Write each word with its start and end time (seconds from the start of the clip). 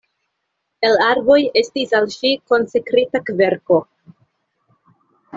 El 0.87 0.93
arboj 1.07 1.35
estis 1.61 1.91
al 1.99 2.07
ŝi 2.15 2.31
konsekrita 2.53 3.21
kverko. 3.27 3.79